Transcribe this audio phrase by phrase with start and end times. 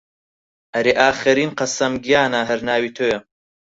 [0.73, 3.19] ئەرێ ئاخەرین قەسەم گیانە هەر ناوی تۆیە